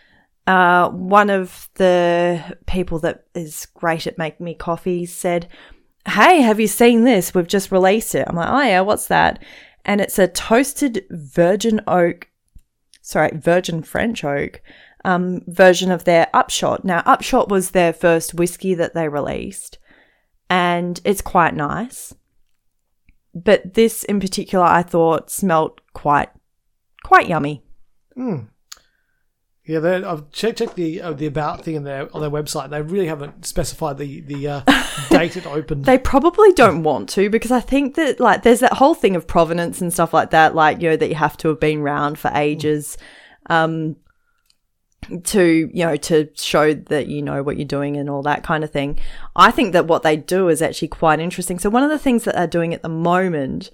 [0.50, 5.48] uh, one of the people that is great at making me coffee said,
[6.08, 7.32] Hey, have you seen this?
[7.32, 8.26] We've just released it.
[8.26, 9.40] I'm like, Oh, yeah, what's that?
[9.84, 12.28] And it's a toasted virgin oak,
[13.00, 14.60] sorry, virgin French oak
[15.04, 16.84] um, version of their Upshot.
[16.84, 19.78] Now, Upshot was their first whiskey that they released,
[20.48, 22.12] and it's quite nice.
[23.32, 26.30] But this in particular, I thought smelt quite,
[27.04, 27.62] quite yummy.
[29.70, 32.70] Yeah, I've checked, checked the uh, the about thing in their on their website.
[32.70, 34.62] They really haven't specified the the uh,
[35.10, 35.84] date it opened.
[35.84, 39.28] They probably don't want to because I think that like there's that whole thing of
[39.28, 42.18] provenance and stuff like that, like you know that you have to have been around
[42.18, 42.98] for ages,
[43.46, 43.94] um,
[45.22, 48.64] to you know to show that you know what you're doing and all that kind
[48.64, 48.98] of thing.
[49.36, 51.60] I think that what they do is actually quite interesting.
[51.60, 53.70] So one of the things that they're doing at the moment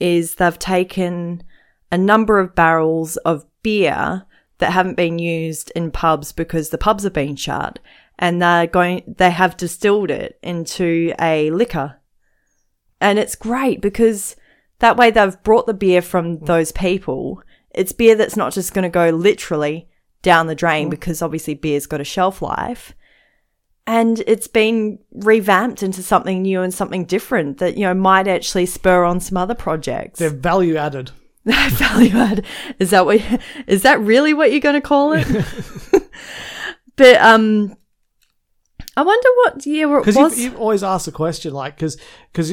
[0.00, 1.44] is they've taken
[1.92, 4.26] a number of barrels of beer
[4.58, 7.78] that haven't been used in pubs because the pubs have been shut
[8.18, 12.00] and they're going they have distilled it into a liquor.
[13.00, 14.36] And it's great because
[14.78, 17.42] that way they've brought the beer from those people.
[17.74, 19.88] It's beer that's not just going to go literally
[20.22, 20.90] down the drain mm.
[20.90, 22.94] because obviously beer's got a shelf life.
[23.86, 28.66] And it's been revamped into something new and something different that you know might actually
[28.66, 30.18] spur on some other projects.
[30.18, 31.12] They're value added.
[31.70, 32.44] value add.
[32.78, 33.20] Is that what?
[33.66, 35.26] Is that really what you're going to call it?
[36.96, 37.76] but um,
[38.96, 40.38] I wonder what year it Because was.
[40.38, 41.96] you've, you've always asked the question, like, because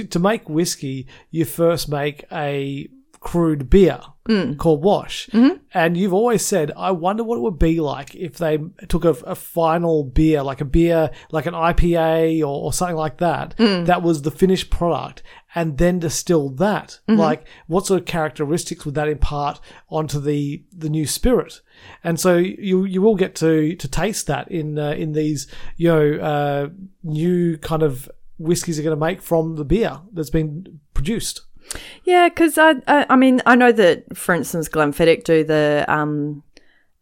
[0.10, 2.88] to make whiskey, you first make a
[3.20, 4.58] crude beer Mm.
[4.58, 5.58] called wash, Mm-hmm.
[5.74, 9.10] and you've always said, "I wonder what it would be like if they took a,
[9.10, 13.86] a final beer, like a beer, like an IPA or, or something like that, Mm.
[13.88, 15.24] that was the finished product,
[15.56, 17.00] and then distill that.
[17.08, 17.20] Mm-hmm.
[17.20, 21.62] Like, what sort of characteristics would that impart onto the the new spirit?"
[22.04, 25.90] And so you you will get to to taste that in uh, in these you
[25.90, 26.70] know uh,
[27.04, 31.42] new kind of whiskies are going to make from the beer that's been produced.
[32.04, 36.44] Yeah, because I, I, I mean, I know that, for instance, Glenfiddich do the um,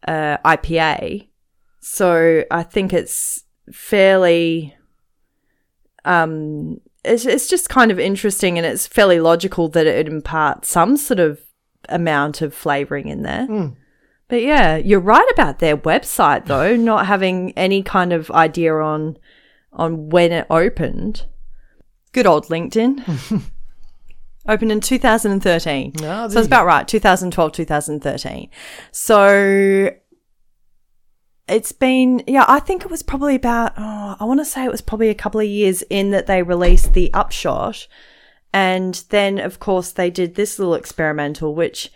[0.06, 1.28] uh, IPA,
[1.80, 4.76] so I think it's fairly,
[6.04, 10.96] um, it's it's just kind of interesting, and it's fairly logical that it imparts some
[10.96, 11.40] sort of
[11.88, 13.46] amount of flavoring in there.
[14.28, 19.18] But yeah, you're right about their website though, not having any kind of idea on
[19.72, 21.26] on when it opened.
[22.12, 23.42] Good old LinkedIn.
[24.48, 25.92] opened in 2013.
[25.96, 28.50] Ah, there so it's about right, 2012, 2013.
[28.90, 29.90] So
[31.48, 34.70] it's been, yeah, I think it was probably about, oh, I want to say it
[34.70, 37.86] was probably a couple of years in that they released the Upshot.
[38.52, 41.90] And then, of course, they did this little experimental, which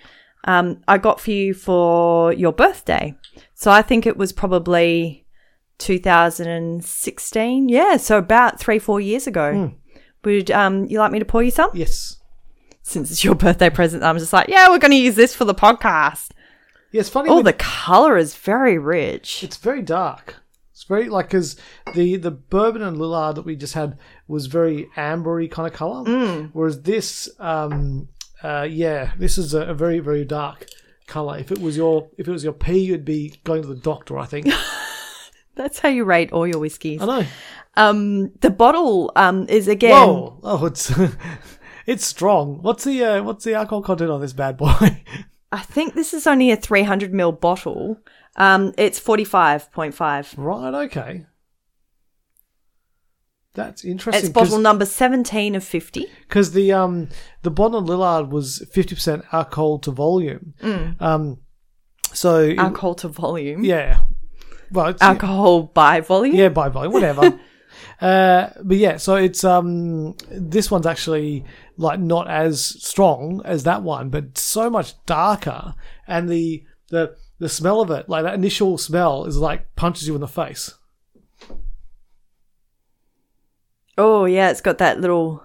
[0.45, 3.15] um, I got for you for your birthday.
[3.55, 5.27] So I think it was probably
[5.79, 7.69] 2016.
[7.69, 9.53] Yeah, so about three, four years ago.
[10.25, 11.71] Would um, you like me to pour you some?
[11.73, 12.17] Yes.
[12.83, 15.45] Since it's your birthday present, I'm just like, yeah, we're going to use this for
[15.45, 16.31] the podcast.
[16.93, 17.29] Yeah, it's funny.
[17.31, 19.43] Oh, when- the color is very rich.
[19.45, 20.37] It's very dark.
[20.73, 21.57] It's very like because
[21.95, 26.05] the the bourbon and Lillard that we just had was very ambery kind of color,
[26.05, 26.51] Mm.
[26.53, 28.09] whereas this, um,
[28.43, 30.67] uh, yeah, this is a, a very very dark
[31.07, 31.39] color.
[31.39, 34.19] If it was your if it was your pee, you'd be going to the doctor.
[34.19, 34.49] I think.
[35.55, 37.01] That's how you rate all your whiskeys.
[37.01, 37.27] I know.
[37.79, 39.93] Um, the bottle um is again.
[39.93, 40.39] Whoa!
[40.43, 40.93] Oh, it's
[41.87, 42.61] it's strong.
[42.61, 45.03] What's the uh, what's the alcohol content on this bad boy?
[45.53, 47.99] I think this is only a 300 ml bottle.
[48.37, 50.35] Um, it's 45.5.
[50.37, 50.75] right.
[50.87, 51.27] Okay.
[53.55, 54.23] That's interesting.
[54.25, 56.07] It's bottle number 17 of 50.
[56.29, 57.09] because the um
[57.43, 60.53] the Bond Lillard was fifty percent alcohol to volume.
[60.63, 61.01] Mm.
[61.01, 61.39] Um,
[62.13, 63.65] so it- Alcohol to volume.
[63.65, 64.01] yeah,
[64.71, 66.37] well, it's, Alcohol by volume.
[66.37, 67.41] yeah, by volume, whatever.
[68.01, 71.45] uh, but yeah, so it's um this one's actually
[71.77, 75.75] like not as strong as that one, but so much darker,
[76.07, 80.15] and the the the smell of it, like that initial smell, is like punches you
[80.15, 80.75] in the face.
[83.99, 85.43] Oh, yeah, it's got that little,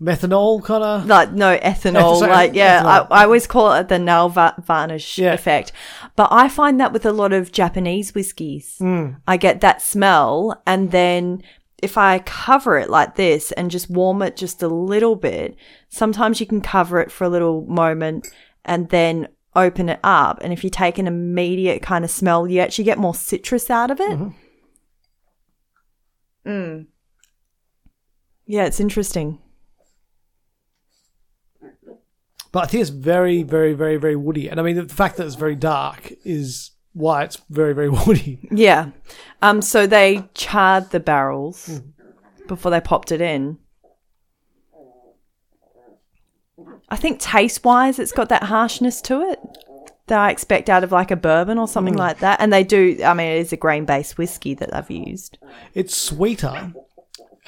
[0.00, 1.06] Methanol kind of.
[1.06, 2.20] like, no, ethanol.
[2.20, 3.06] Like, yeah, ethanol.
[3.10, 5.32] I, I always call it the nail va- varnish Yeah.
[5.32, 5.72] effect.
[6.16, 8.76] But I find that with a lot of Japanese whiskies.
[8.80, 9.20] Mm.
[9.26, 11.42] I get that smell, and then
[11.82, 15.56] if I cover it like this and just warm it just a little bit,
[15.88, 18.28] sometimes you can cover it for a little moment
[18.64, 20.38] and then open it up.
[20.42, 23.90] And if you take an immediate kind of smell, you actually get more citrus out
[23.90, 24.18] of it.
[26.46, 26.86] Mm.
[28.46, 29.38] Yeah, it's interesting.
[32.56, 34.48] But I think it's very, very, very, very woody.
[34.48, 38.48] And I mean, the fact that it's very dark is why it's very, very woody.
[38.50, 38.92] Yeah.
[39.42, 39.60] Um.
[39.60, 41.82] So they charred the barrels
[42.48, 43.58] before they popped it in.
[46.88, 49.38] I think taste wise, it's got that harshness to it.
[50.06, 52.40] that I expect out of like a bourbon or something like that.
[52.40, 52.98] And they do.
[53.04, 55.36] I mean, it is a grain based whiskey that I've used.
[55.74, 56.72] It's sweeter.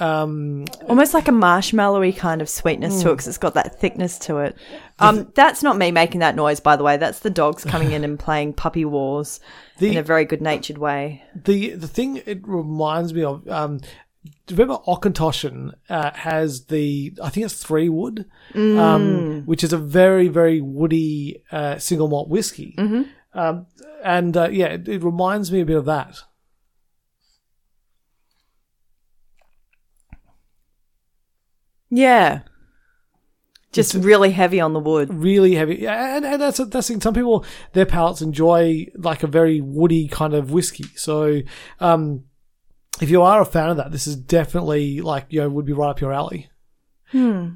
[0.00, 4.18] Um, Almost like a marshmallowy kind of sweetness to it because it's got that thickness
[4.20, 4.56] to it.
[5.00, 6.96] Um, that's not me making that noise, by the way.
[6.96, 9.40] That's the dogs coming in and playing puppy wars
[9.78, 11.22] The- in a very good natured way.
[11.34, 13.46] the the thing it reminds me of.
[13.48, 13.80] Um,
[14.50, 20.28] remember Auchentoshan uh, has the I think it's three wood, um, which is a very
[20.28, 22.76] very woody uh, single malt whiskey,
[23.34, 23.66] um,
[24.04, 26.18] and uh, yeah, it, it reminds me a bit of that.
[31.90, 32.40] Yeah.
[33.70, 35.12] Just really heavy on the wood.
[35.12, 35.76] really heavy.
[35.76, 37.00] Yeah, and, and that's that's thing.
[37.00, 40.86] Some people their palates enjoy like a very woody kind of whiskey.
[40.96, 41.40] So,
[41.78, 42.24] um,
[43.00, 45.74] if you are a fan of that, this is definitely like you know would be
[45.74, 46.48] right up your alley.
[47.12, 47.48] Hmm.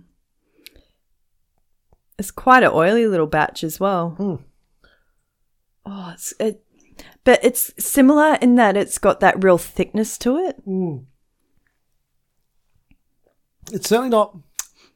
[2.19, 4.15] It's quite an oily little batch as well.
[4.19, 4.43] Mm.
[5.87, 6.63] Oh, it's it,
[7.25, 10.63] but it's similar in that it's got that real thickness to it.
[13.71, 14.37] It's certainly not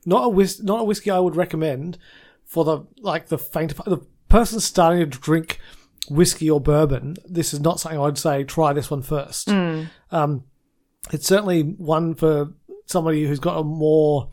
[0.04, 1.98] not a whis- not a whiskey I would recommend
[2.44, 3.98] for the like the faint the
[4.28, 5.60] person starting to drink
[6.08, 7.16] whiskey or bourbon.
[7.24, 9.48] This is not something I'd say try this one first.
[10.10, 10.44] Um,
[11.12, 12.52] it's certainly one for
[12.86, 14.30] somebody who's got a more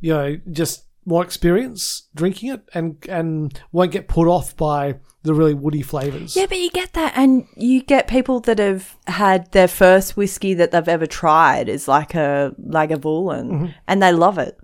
[0.00, 5.34] you know just more experience drinking it and and won't get put off by the
[5.34, 6.36] really woody flavors.
[6.36, 10.54] Yeah, but you get that, and you get people that have had their first whiskey
[10.54, 13.66] that they've ever tried is like a Lagavulin, mm-hmm.
[13.88, 14.58] and they love it.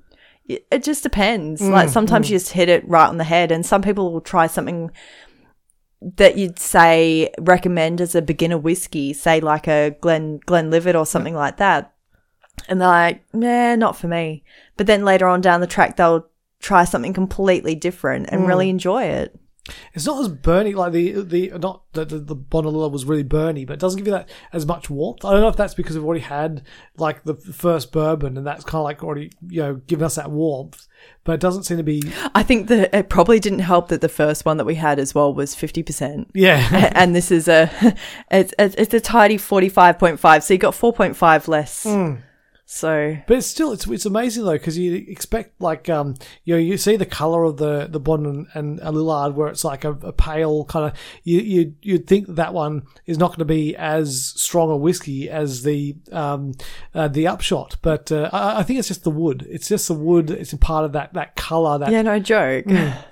[0.46, 1.62] It just depends.
[1.62, 2.30] like mm, sometimes mm.
[2.30, 4.90] you just hit it right on the head, and some people will try something
[6.02, 11.34] that you'd say recommend as a beginner whiskey, say like a Glen Glenlivet or something
[11.34, 11.94] like that,
[12.68, 14.44] and they're like, "Nah, not for me."
[14.76, 16.26] But then later on down the track, they'll
[16.60, 18.70] try something completely different and really hmm.
[18.70, 19.38] enjoy it.
[19.94, 23.04] It's not as burny like the the not that the, the Bond and Lillard was
[23.04, 25.24] really burny, but it doesn't give you that as much warmth.
[25.24, 26.62] I don't know if that's because we've already had
[26.96, 30.30] like the first bourbon and that's kind of like already you know giving us that
[30.30, 30.86] warmth,
[31.24, 32.02] but it doesn't seem to be
[32.34, 35.14] I think that it probably didn't help that the first one that we had as
[35.14, 36.30] well was 50%.
[36.34, 36.92] yeah.
[36.94, 37.70] and this is a,
[38.30, 40.42] it's, it's it's a tidy 45.5.
[40.42, 41.84] So you got 4.5 less.
[41.84, 42.14] Hmm.
[42.72, 46.60] So But it's still it's it's amazing though because you expect like um you know
[46.60, 49.84] you see the color of the the Bond and, and a Lillard where it's like
[49.84, 50.92] a, a pale kind of
[51.24, 54.76] you you you'd think that, that one is not going to be as strong a
[54.76, 56.52] whiskey as the um
[56.94, 59.94] uh, the upshot but uh, I, I think it's just the wood it's just the
[59.94, 62.66] wood it's part of that that color that yeah, no joke.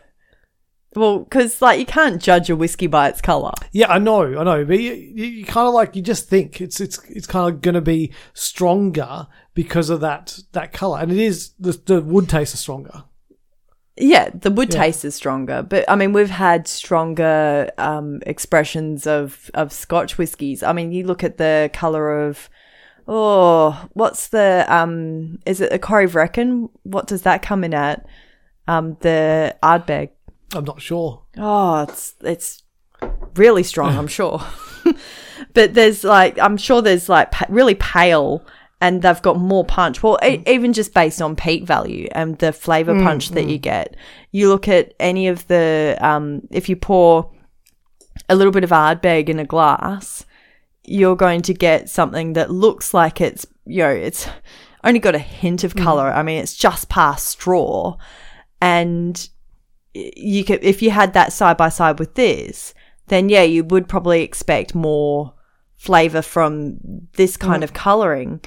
[0.99, 3.53] well, because like you can't judge a whiskey by its color.
[3.73, 6.61] Yeah, I know, I know, but you, you, you kind of like you just think
[6.61, 9.27] it's it's it's kind of going to be stronger
[9.59, 13.03] because of that that color, and it is the the wood taste is stronger.
[13.97, 14.83] Yeah, the wood Yeah.
[14.85, 20.63] taste is stronger, but I mean we've had stronger um, expressions of of Scotch whiskies.
[20.63, 22.49] I mean, you look at the color of
[23.09, 25.41] oh, what's the um?
[25.45, 26.69] Is it a Corryvreckan?
[26.85, 28.07] What does that come in at?
[28.69, 30.11] Um, the Ardbeg.
[30.55, 31.25] I'm not sure.
[31.37, 32.63] Oh, it's it's
[33.35, 34.41] really strong, I'm sure.
[35.55, 38.47] but there's like I'm sure there's like pa- really pale
[38.81, 40.03] and they've got more punch.
[40.03, 40.49] Well, e- mm.
[40.49, 43.51] even just based on peak value and the flavor mm, punch that mm.
[43.51, 43.97] you get.
[44.31, 47.33] You look at any of the um if you pour
[48.29, 50.25] a little bit of Ardbeg in a glass,
[50.85, 54.29] you're going to get something that looks like it's you know, it's
[54.85, 56.11] only got a hint of color.
[56.11, 57.97] I mean, it's just past straw
[58.61, 59.29] and
[59.95, 62.75] you could if you had that side by side with this,
[63.09, 65.35] then yeah, you would probably expect more
[65.77, 66.79] flavor from
[67.15, 68.41] this kind of coloring.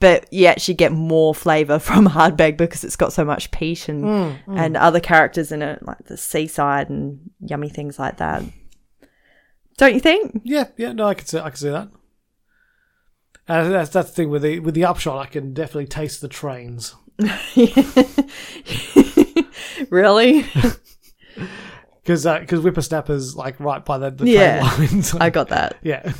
[0.00, 4.38] But you actually get more flavor from Ardbeg because it's got so much peat and
[4.46, 8.42] and other characters in it, like the seaside and yummy things like that.
[9.76, 10.40] Don't you think?
[10.44, 11.88] Yeah, yeah, no, I can see I can see that.
[13.48, 15.18] Uh, that's that's the thing with the with the upshot.
[15.18, 16.94] I can definitely taste the trains.
[19.90, 20.42] really?
[22.02, 24.68] because uh, because Whipper Snapper's like right by the, the Yeah.
[24.74, 25.14] train lines.
[25.14, 25.76] I got that.
[25.82, 26.12] yeah,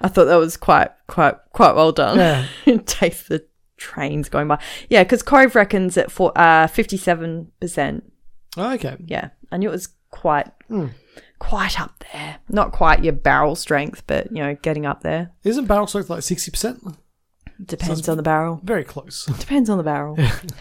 [0.00, 2.18] I thought that was quite quite quite well done.
[2.18, 2.76] Yeah.
[2.86, 4.60] Taste the trains going by.
[4.88, 8.10] Yeah, because Corryvreckan's at for uh fifty seven percent.
[8.56, 8.96] Oh, okay.
[9.04, 10.48] Yeah, I knew it was quite
[11.38, 12.38] quite up there.
[12.48, 15.32] Not quite your barrel strength, but you know, getting up there.
[15.44, 16.82] Isn't barrel strength like sixty percent?
[17.64, 18.60] Depends on the barrel.
[18.64, 19.26] Very close.
[19.38, 20.16] Depends on the barrel.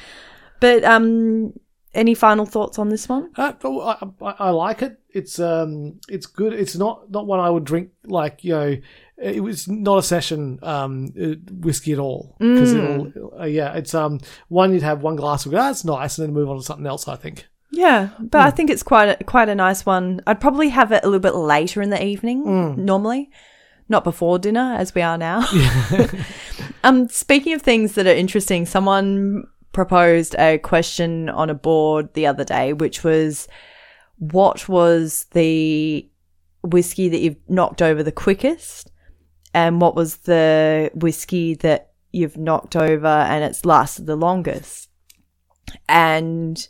[0.59, 1.53] but um,
[1.93, 3.31] any final thoughts on this one?
[3.35, 4.99] Uh, I, I, I like it.
[5.09, 6.53] It's um, it's good.
[6.53, 8.77] It's not not one I would drink like you know.
[9.21, 13.73] It was not a session um uh, whiskey at all because it'll uh, yeah.
[13.73, 16.57] It's um one you'd have one glass of go, that's nice and then move on
[16.57, 17.07] to something else.
[17.07, 17.47] I think.
[17.71, 20.21] Yeah, but I think it's quite a, quite a nice one.
[20.25, 23.29] I'd probably have it a little bit later in the evening normally,
[23.87, 25.45] not before dinner as we are now.
[26.83, 32.27] um, speaking of things that are interesting, someone proposed a question on a board the
[32.27, 33.47] other day, which was,
[34.17, 36.09] "What was the
[36.63, 38.91] whiskey that you've knocked over the quickest,
[39.53, 44.89] and what was the whiskey that you've knocked over and it's lasted the longest?"
[45.87, 46.67] And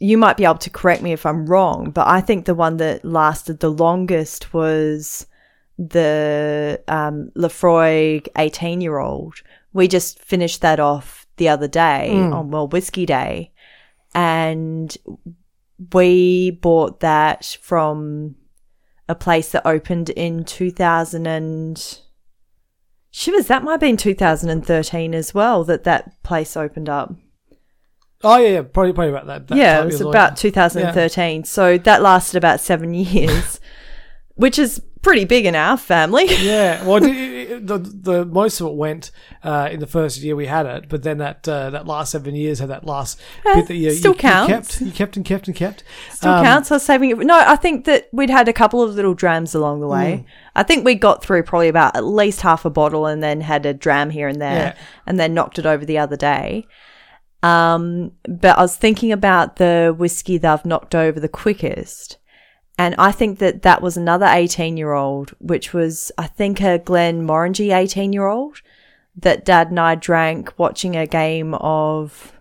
[0.00, 2.76] you might be able to correct me if I'm wrong, but I think the one
[2.78, 5.26] that lasted the longest was
[5.78, 9.34] the um, Lefroy 18 year old.
[9.72, 12.34] We just finished that off the other day mm.
[12.34, 13.52] on World Whiskey Day,
[14.14, 14.96] and
[15.92, 18.36] we bought that from
[19.08, 22.00] a place that opened in 2000 and
[23.10, 27.14] shivers that might have been 2013 as well that that place opened up
[28.24, 29.46] Oh yeah, yeah, probably probably about that.
[29.48, 31.44] that yeah, it was about 2013.
[31.44, 33.60] So that lasted about seven years,
[34.34, 36.26] which is pretty big in our family.
[36.40, 39.10] Yeah, well, it, the the most of it went
[39.42, 42.34] uh, in the first year we had it, but then that uh, that last seven
[42.34, 44.80] years had that last bit that you, still you, counts.
[44.80, 45.84] you kept, you kept and kept and kept.
[46.10, 46.70] Still Um, counts.
[46.70, 47.18] I was saving it.
[47.18, 49.90] No, I think that we'd had a couple of little drams along the Mm.
[49.92, 50.26] way.
[50.54, 53.64] I think we got through probably about at least half a bottle and then had
[53.66, 54.82] a dram here and there Yeah.
[55.06, 56.66] and then knocked it over the other day.
[57.42, 62.17] Um, but I was thinking about the whiskey that I've knocked over the quickest.
[62.78, 66.78] And I think that that was another 18 year old, which was, I think, a
[66.78, 68.62] Glenmorangie 18 year old
[69.16, 72.32] that dad and I drank watching a game of,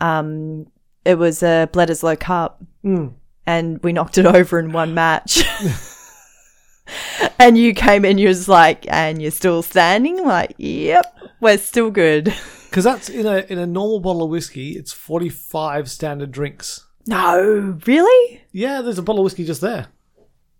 [0.00, 0.66] um,
[1.04, 3.14] it was a Bledisloe Cup Mm.
[3.46, 5.44] and we knocked it over in one match.
[7.38, 10.24] and you came in, you was like, and you're still standing?
[10.24, 12.34] Like, yep, we're still good.
[12.66, 16.85] Because that's in a in a normal bottle of whiskey, it's forty five standard drinks.
[17.06, 18.42] No, really?
[18.52, 19.86] Yeah, there's a bottle of whiskey just there.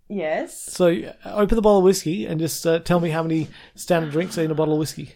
[0.09, 0.63] Yes.
[0.73, 4.13] So uh, open the bottle of whiskey and just uh, tell me how many standard
[4.13, 5.15] drinks are in a bottle of whiskey.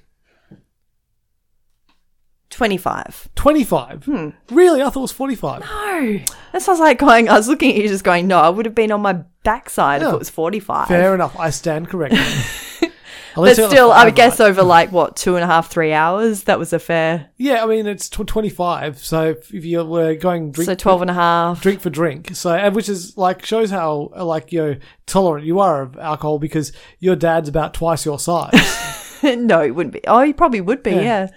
[2.50, 3.28] 25.
[3.36, 4.04] Twenty five.
[4.04, 4.30] Hmm.
[4.50, 5.60] Really, I thought it was forty five.
[5.60, 6.18] No.
[6.52, 8.74] That sounds like going, I was looking at you just going, no, I would have
[8.74, 9.12] been on my
[9.44, 10.14] backside if Yeah.
[10.14, 10.88] it was 45.
[10.88, 11.38] Fair enough.
[11.38, 12.18] I stand corrected.
[13.34, 14.48] But least I got the still, I would guess right.
[14.48, 16.44] over like, what, two and a half, three hours?
[16.44, 17.30] That was a fair.
[17.36, 18.98] Yeah, I mean it's tw- twenty five.
[18.98, 21.62] So if, you were going drink so 12 and a half.
[21.62, 22.30] drink for drink.
[22.34, 24.76] So, and which is like shows how like you know
[25.06, 29.20] tolerant you are of alcohol because your dad's about twice your size.
[29.22, 30.00] no, it wouldn't be.
[30.06, 31.00] Oh, you probably would be, Yeah.
[31.00, 31.28] yeah.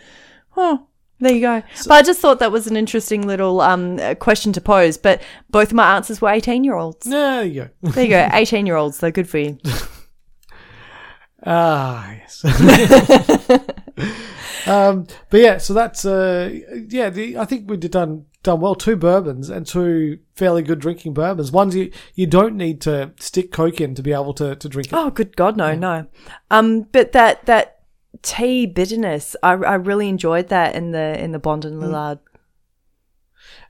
[0.52, 0.78] Huh.
[1.20, 1.64] There you go.
[1.88, 4.98] but I just thought that was an interesting little um, uh, question to pose.
[4.98, 7.06] But both of my answers were 18 year olds.
[7.06, 7.92] there you go.
[7.92, 8.30] There you go.
[8.34, 8.98] 18 year olds.
[8.98, 9.58] They're good for you.
[11.46, 12.46] Ah, yes.
[14.68, 16.50] um, but yeah, so that's uh,
[16.88, 17.10] yeah.
[17.10, 18.76] The, I think we did done done well.
[18.76, 21.52] Two bourbons and two fairly good drinking bourbons.
[21.52, 24.88] Ones you you don't need to stick coke in to be able to to drink
[24.88, 24.94] it.
[24.94, 26.08] Oh, good God, no, no.
[26.50, 27.82] Um, but that that
[28.22, 32.20] tea bitterness, I, I really enjoyed that in the in the Bond and Lillard.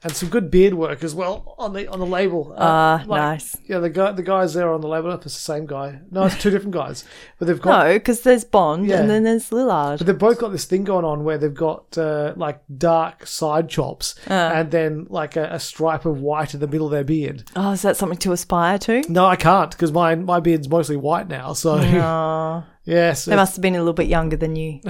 [0.04, 2.54] And some good beard work as well on the on the label.
[2.58, 3.56] Ah, like, nice.
[3.66, 5.12] Yeah, the guy the guys there on the label.
[5.12, 5.99] It's the same guy.
[6.12, 7.06] No, it's two different guys,
[7.39, 7.86] but they've got.
[7.88, 8.99] No, because there's Bond Yeah.
[9.01, 9.97] and then there's Lillard.
[9.99, 13.70] But they've both got this thing going on where they've got uh, like dark side
[13.70, 17.43] chops and then like a, a stripe of white in the middle of their beard.
[17.56, 19.04] Oh, is that something to aspire to?
[19.10, 21.54] No, I can't because my my beard's mostly white now.
[21.54, 24.80] So Oh, yes, they must have been a little bit younger than you.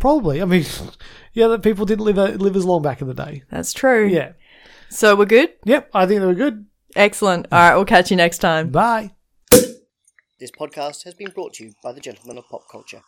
[0.00, 0.42] probably.
[0.42, 0.64] I mean,
[1.32, 3.42] yeah, that people didn't live live as long back in the day.
[3.50, 4.06] That's true.
[4.06, 4.32] Yeah.
[4.90, 5.54] So we're good?
[5.64, 6.66] Yep, I think they were good.
[6.96, 7.46] Excellent.
[7.52, 8.70] All right, we'll catch you next time.
[8.70, 9.12] Bye.
[10.40, 13.02] This podcast has been brought to you by the Gentlemen of Pop Culture.